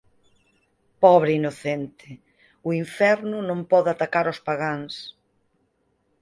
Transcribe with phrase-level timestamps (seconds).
[1.03, 2.07] Pobre inocente!
[2.37, 4.93] –O inferno non pode atacar ós pagáns.